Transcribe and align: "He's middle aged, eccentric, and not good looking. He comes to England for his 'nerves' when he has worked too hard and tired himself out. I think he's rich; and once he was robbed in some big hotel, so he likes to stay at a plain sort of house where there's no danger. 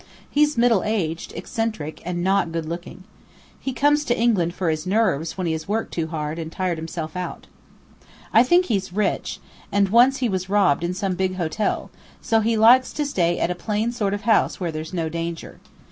"He's 0.27 0.57
middle 0.57 0.81
aged, 0.83 1.31
eccentric, 1.35 2.01
and 2.03 2.23
not 2.23 2.51
good 2.51 2.65
looking. 2.67 3.03
He 3.59 3.71
comes 3.71 4.03
to 4.05 4.17
England 4.17 4.55
for 4.55 4.71
his 4.71 4.87
'nerves' 4.87 5.37
when 5.37 5.45
he 5.45 5.53
has 5.53 5.67
worked 5.67 5.93
too 5.93 6.07
hard 6.07 6.39
and 6.39 6.51
tired 6.51 6.79
himself 6.79 7.15
out. 7.15 7.45
I 8.33 8.41
think 8.41 8.65
he's 8.65 8.91
rich; 8.91 9.39
and 9.71 9.89
once 9.89 10.17
he 10.17 10.27
was 10.27 10.49
robbed 10.49 10.83
in 10.83 10.95
some 10.95 11.13
big 11.13 11.35
hotel, 11.35 11.91
so 12.19 12.39
he 12.39 12.57
likes 12.57 12.91
to 12.93 13.05
stay 13.05 13.37
at 13.37 13.51
a 13.51 13.53
plain 13.53 13.91
sort 13.91 14.15
of 14.15 14.21
house 14.21 14.59
where 14.59 14.71
there's 14.71 14.91
no 14.91 15.07
danger. 15.07 15.59